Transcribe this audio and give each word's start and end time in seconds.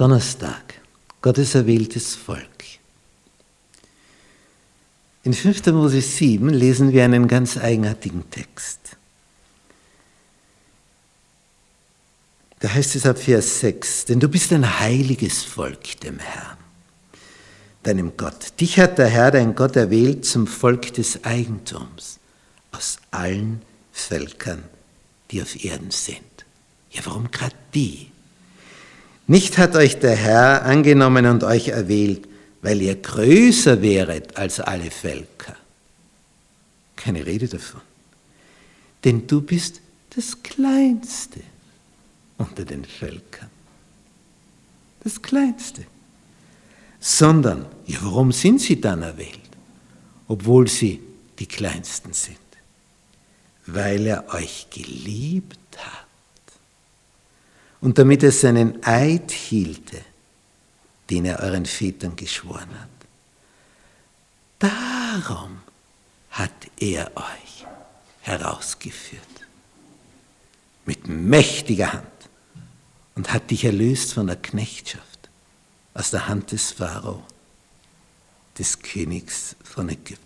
Donnerstag, 0.00 0.80
Gottes 1.20 1.54
erwähltes 1.54 2.14
Volk. 2.14 2.64
In 5.24 5.34
5. 5.34 5.66
Mose 5.66 6.00
7 6.00 6.48
lesen 6.48 6.92
wir 6.92 7.04
einen 7.04 7.28
ganz 7.28 7.58
eigenartigen 7.58 8.30
Text. 8.30 8.96
Da 12.60 12.72
heißt 12.72 12.96
es 12.96 13.04
ab 13.04 13.18
Vers 13.18 13.60
6, 13.60 14.06
denn 14.06 14.20
du 14.20 14.30
bist 14.30 14.54
ein 14.54 14.80
heiliges 14.80 15.44
Volk 15.44 16.00
dem 16.00 16.18
Herrn, 16.18 16.56
deinem 17.82 18.16
Gott. 18.16 18.58
Dich 18.58 18.80
hat 18.80 18.96
der 18.96 19.08
Herr, 19.08 19.30
dein 19.30 19.54
Gott, 19.54 19.76
erwählt 19.76 20.24
zum 20.24 20.46
Volk 20.46 20.94
des 20.94 21.24
Eigentums 21.24 22.20
aus 22.72 22.96
allen 23.10 23.60
Völkern, 23.92 24.64
die 25.30 25.42
auf 25.42 25.62
Erden 25.62 25.90
sind. 25.90 26.46
Ja, 26.90 27.02
warum 27.04 27.30
gerade 27.30 27.56
die? 27.74 28.10
Nicht 29.30 29.58
hat 29.58 29.76
euch 29.76 30.00
der 30.00 30.16
Herr 30.16 30.64
angenommen 30.64 31.24
und 31.26 31.44
euch 31.44 31.68
erwählt, 31.68 32.26
weil 32.62 32.82
ihr 32.82 32.96
größer 32.96 33.80
wäret 33.80 34.36
als 34.36 34.58
alle 34.58 34.90
Völker. 34.90 35.54
Keine 36.96 37.24
Rede 37.24 37.46
davon. 37.46 37.80
Denn 39.04 39.28
du 39.28 39.40
bist 39.40 39.82
das 40.16 40.42
Kleinste 40.42 41.38
unter 42.38 42.64
den 42.64 42.84
Völkern. 42.84 43.50
Das 45.04 45.22
Kleinste. 45.22 45.84
Sondern, 46.98 47.66
ja, 47.86 47.98
warum 48.00 48.32
sind 48.32 48.60
sie 48.60 48.80
dann 48.80 49.02
erwählt, 49.02 49.38
obwohl 50.26 50.66
sie 50.66 50.98
die 51.38 51.46
Kleinsten 51.46 52.12
sind? 52.14 52.36
Weil 53.64 54.08
er 54.08 54.34
euch 54.34 54.66
geliebt 54.70 55.78
hat. 55.78 56.09
Und 57.80 57.98
damit 57.98 58.22
er 58.22 58.32
seinen 58.32 58.84
Eid 58.84 59.30
hielte, 59.30 60.02
den 61.08 61.24
er 61.24 61.40
euren 61.40 61.66
Vätern 61.66 62.14
geschworen 62.16 62.68
hat. 62.78 62.88
Darum 64.58 65.62
hat 66.30 66.52
er 66.78 67.10
euch 67.16 67.66
herausgeführt 68.20 69.22
mit 70.84 71.08
mächtiger 71.08 71.92
Hand 71.92 72.06
und 73.14 73.32
hat 73.32 73.50
dich 73.50 73.64
erlöst 73.64 74.14
von 74.14 74.26
der 74.26 74.36
Knechtschaft 74.36 75.28
aus 75.94 76.10
der 76.10 76.28
Hand 76.28 76.52
des 76.52 76.72
Pharao, 76.72 77.22
des 78.58 78.78
Königs 78.80 79.56
von 79.64 79.88
Ägypten. 79.88 80.18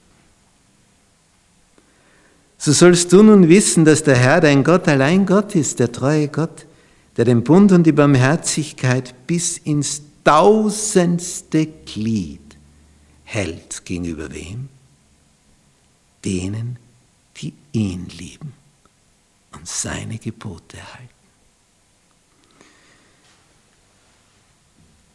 So 2.58 2.72
sollst 2.72 3.12
du 3.12 3.22
nun 3.22 3.48
wissen, 3.48 3.84
dass 3.84 4.02
der 4.02 4.16
Herr 4.16 4.40
dein 4.40 4.64
Gott 4.64 4.88
allein 4.88 5.26
Gott 5.26 5.54
ist, 5.54 5.80
der 5.80 5.92
treue 5.92 6.28
Gott, 6.28 6.66
der 7.16 7.24
den 7.24 7.44
Bund 7.44 7.72
und 7.72 7.84
die 7.84 7.92
Barmherzigkeit 7.92 9.26
bis 9.26 9.58
ins 9.58 10.02
tausendste 10.24 11.66
Glied 11.66 12.40
hält 13.24 13.84
gegenüber 13.84 14.32
wem? 14.32 14.68
Denen, 16.24 16.78
die 17.36 17.52
ihn 17.72 18.08
lieben 18.08 18.52
und 19.52 19.68
seine 19.68 20.18
Gebote 20.18 20.78
halten. 20.78 21.08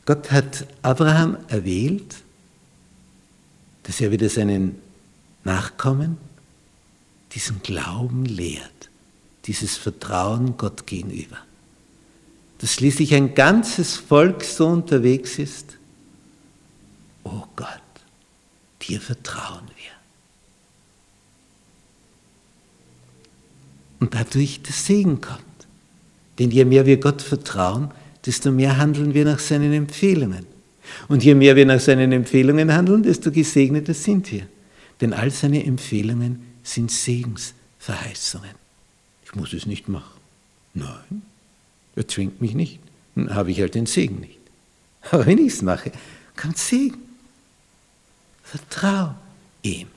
Gott 0.05 0.31
hat 0.31 0.65
Abraham 0.81 1.37
erwählt, 1.49 2.23
dass 3.83 4.01
er 4.01 4.11
wieder 4.11 4.29
seinen 4.29 4.81
Nachkommen 5.43 6.17
diesen 7.31 7.61
Glauben 7.61 8.25
lehrt, 8.25 8.89
dieses 9.45 9.77
Vertrauen 9.77 10.57
Gott 10.57 10.87
gegenüber 10.87 11.37
dass 12.59 12.73
schließlich 12.73 13.15
ein 13.15 13.33
ganzes 13.33 13.95
Volk 13.95 14.43
so 14.43 14.67
unterwegs 14.67 15.39
ist, 15.39 15.77
oh 17.23 17.43
Gott, 17.55 17.81
dir 18.81 19.01
vertrauen 19.01 19.67
wir. 19.67 19.91
Und 23.99 24.13
dadurch 24.13 24.61
der 24.61 24.73
Segen 24.73 25.19
kommt. 25.21 25.39
Denn 26.37 26.51
je 26.51 26.63
mehr 26.63 26.85
wir 26.85 26.97
Gott 26.97 27.21
vertrauen, 27.21 27.91
desto 28.25 28.51
mehr 28.51 28.77
handeln 28.77 29.13
wir 29.13 29.25
nach 29.25 29.39
seinen 29.39 29.73
Empfehlungen. 29.73 30.45
Und 31.07 31.23
je 31.23 31.35
mehr 31.35 31.55
wir 31.55 31.65
nach 31.65 31.79
seinen 31.79 32.11
Empfehlungen 32.11 32.73
handeln, 32.73 33.03
desto 33.03 33.31
gesegneter 33.31 33.93
sind 33.93 34.31
wir. 34.31 34.47
Denn 35.01 35.13
all 35.13 35.31
seine 35.31 35.65
Empfehlungen 35.65 36.43
sind 36.63 36.91
Segensverheißungen. 36.91 38.51
Ich 39.25 39.35
muss 39.35 39.53
es 39.53 39.65
nicht 39.65 39.87
machen. 39.87 40.19
Nein, 40.73 41.23
er 41.99 42.07
zwingt 42.07 42.41
mich 42.41 42.55
nicht. 42.55 42.79
Dann 43.15 43.35
habe 43.35 43.51
ich 43.51 43.59
halt 43.59 43.75
den 43.75 43.85
Segen 43.85 44.21
nicht. 44.21 44.39
Aber 45.11 45.25
wenn 45.25 45.37
ich 45.37 45.53
es 45.53 45.61
mache, 45.61 45.91
kommt 46.35 46.57
Segen. 46.57 46.97
Vertrau 48.41 49.13
ihm. 49.61 49.87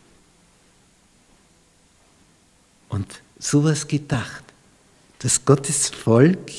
Und 2.88 3.06
sowas 3.38 3.86
gedacht, 3.86 4.44
dass 5.20 5.44
Gottes 5.44 5.88
Volk 5.88 6.50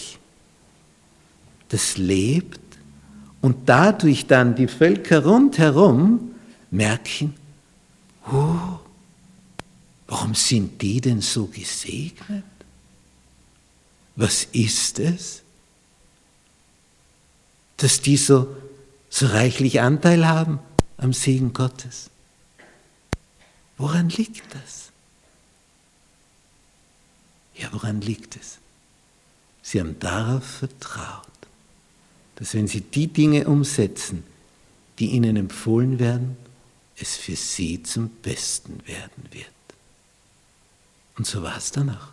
das 1.69 1.97
lebt 1.97 2.59
und 3.41 3.67
dadurch 3.67 4.25
dann 4.25 4.55
die 4.55 4.67
Völker 4.67 5.25
rundherum 5.25 6.33
merken, 6.71 7.35
oh, 8.31 8.79
warum 10.07 10.33
sind 10.33 10.81
die 10.81 11.01
denn 11.01 11.21
so 11.21 11.45
gesegnet? 11.47 12.43
Was 14.15 14.45
ist 14.51 14.99
es, 14.99 15.41
dass 17.77 18.01
die 18.01 18.17
so, 18.17 18.55
so 19.09 19.27
reichlich 19.27 19.81
Anteil 19.81 20.27
haben 20.27 20.59
am 20.97 21.13
Segen 21.13 21.53
Gottes? 21.53 22.09
Woran 23.77 24.09
liegt 24.09 24.53
das? 24.53 24.91
Ja, 27.55 27.69
woran 27.71 28.01
liegt 28.01 28.35
es? 28.35 28.59
Sie 29.61 29.79
haben 29.79 29.97
darauf 29.99 30.43
vertraut, 30.43 31.27
dass 32.35 32.53
wenn 32.53 32.67
sie 32.67 32.81
die 32.81 33.07
Dinge 33.07 33.47
umsetzen, 33.47 34.23
die 34.99 35.07
ihnen 35.11 35.35
empfohlen 35.35 35.99
werden, 35.99 36.37
es 36.97 37.15
für 37.15 37.35
sie 37.35 37.81
zum 37.81 38.09
Besten 38.09 38.85
werden 38.85 39.27
wird. 39.31 39.47
Und 41.17 41.25
so 41.25 41.41
war 41.41 41.57
es 41.57 41.71
dann 41.71 41.89
auch. 41.89 42.09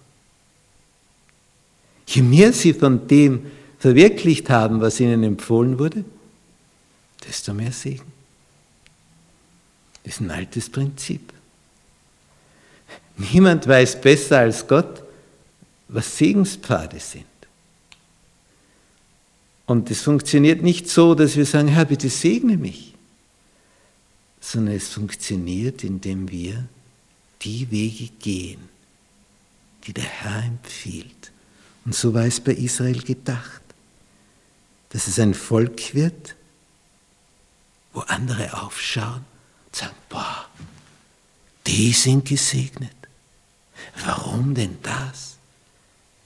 Je 2.11 2.23
mehr 2.23 2.53
sie 2.53 2.75
von 2.75 3.07
dem 3.07 3.47
verwirklicht 3.79 4.51
haben, 4.51 4.81
was 4.81 4.99
ihnen 4.99 5.23
empfohlen 5.23 5.79
wurde, 5.79 6.05
desto 7.27 7.55
mehr 7.55 7.71
Segen. 7.71 8.11
Das 10.03 10.15
ist 10.15 10.21
ein 10.21 10.33
altes 10.33 10.69
Prinzip. 10.69 11.33
Niemand 13.17 13.69
weiß 13.69 14.01
besser 14.01 14.41
als 14.41 14.67
Gott, 14.67 15.05
was 15.87 16.19
Segenspfade 16.19 16.99
sind. 16.99 17.25
Und 19.67 19.89
es 19.89 20.03
funktioniert 20.03 20.63
nicht 20.63 20.89
so, 20.89 21.15
dass 21.15 21.37
wir 21.37 21.47
sagen, 21.47 21.69
Herr, 21.69 21.85
bitte 21.85 22.09
segne 22.09 22.57
mich, 22.57 22.95
sondern 24.41 24.75
es 24.75 24.89
funktioniert, 24.89 25.85
indem 25.85 26.29
wir 26.29 26.65
die 27.43 27.71
Wege 27.71 28.09
gehen, 28.19 28.69
die 29.87 29.93
der 29.93 30.05
Herr 30.05 30.43
empfiehlt. 30.43 31.31
Und 31.85 31.95
so 31.95 32.13
war 32.15 32.25
es 32.25 32.41
bei 32.41 32.53
Israel 32.53 33.03
gedacht, 33.03 33.63
dass 34.91 35.07
es 35.07 35.19
ein 35.19 35.35
Volk 35.35 35.95
wird, 35.95 36.35
wo 37.93 38.01
andere 38.01 38.63
aufschauen 38.63 39.25
und 39.67 39.77
sagen, 39.77 39.97
boah, 40.09 40.47
die 41.67 41.93
sind 41.93 42.29
gesegnet. 42.29 42.95
Warum 44.05 44.55
denn 44.55 44.79
das? 44.83 45.37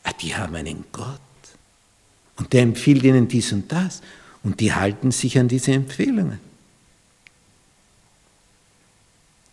Ah, 0.03 0.13
die 0.13 0.35
haben 0.35 0.55
einen 0.55 0.85
Gott 0.93 1.21
und 2.37 2.53
der 2.53 2.63
empfiehlt 2.63 3.05
ihnen 3.05 3.29
dies 3.29 3.53
und 3.53 3.71
das 3.71 4.03
und 4.43 4.61
die 4.61 4.73
halten 4.73 5.11
sich 5.11 5.39
an 5.39 5.49
diese 5.49 5.73
Empfehlungen. 5.73 6.41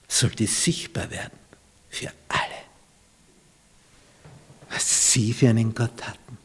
Sollte 0.07 0.45
sichtbar 0.47 1.09
werden 1.09 1.37
für 1.89 2.11
alle 2.27 2.40
sie 5.21 5.33
für 5.33 5.49
einen 5.49 5.75
Gott 5.75 6.07
hatten, 6.07 6.37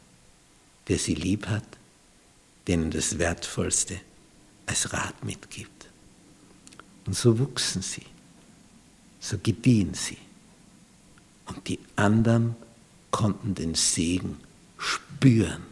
der 0.88 0.98
sie 0.98 1.14
lieb 1.14 1.46
hat, 1.46 1.64
denen 2.68 2.90
das 2.90 3.18
Wertvollste 3.18 3.98
als 4.66 4.92
Rat 4.92 5.24
mitgibt. 5.24 5.86
Und 7.06 7.16
so 7.16 7.38
wuchsen 7.38 7.80
sie, 7.80 8.06
so 9.18 9.38
gediehen 9.38 9.94
sie. 9.94 10.18
Und 11.46 11.66
die 11.68 11.78
anderen 11.94 12.56
konnten 13.10 13.54
den 13.54 13.74
Segen 13.74 14.40
spüren, 14.78 15.62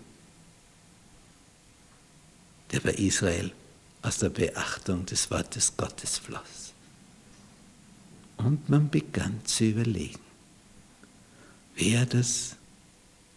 der 2.70 2.80
bei 2.80 2.92
Israel 2.94 3.52
aus 4.00 4.18
der 4.18 4.30
Beachtung 4.30 5.04
des 5.04 5.30
Wortes 5.30 5.76
Gottes 5.76 6.18
floss. 6.18 6.72
Und 8.38 8.68
man 8.68 8.88
begann 8.88 9.44
zu 9.44 9.64
überlegen, 9.64 10.20
wäre 11.74 12.06
das 12.06 12.56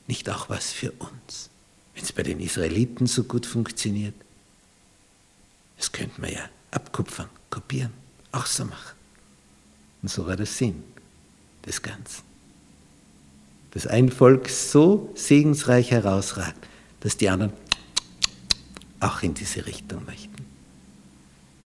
nicht 0.07 0.29
auch 0.29 0.49
was 0.49 0.71
für 0.71 0.91
uns? 0.93 1.49
Wenn 1.93 2.03
es 2.03 2.11
bei 2.11 2.23
den 2.23 2.39
Israeliten 2.39 3.07
so 3.07 3.23
gut 3.23 3.45
funktioniert, 3.45 4.13
Das 5.77 5.91
könnte 5.91 6.19
man 6.19 6.31
ja 6.31 6.49
abkupfern, 6.71 7.29
kopieren, 7.49 7.93
auch 8.31 8.45
so 8.45 8.65
machen. 8.65 8.97
Und 10.01 10.09
so 10.09 10.25
war 10.25 10.35
der 10.35 10.45
Sinn 10.45 10.83
des 11.65 11.81
Ganzen. 11.81 12.23
Dass 13.71 13.87
ein 13.87 14.11
Volk 14.11 14.49
so 14.49 15.11
segensreich 15.15 15.91
herausragt, 15.91 16.67
dass 17.01 17.17
die 17.17 17.29
anderen 17.29 17.53
auch 18.99 19.21
in 19.21 19.33
diese 19.33 19.65
Richtung 19.65 20.03
möchten. 20.05 20.36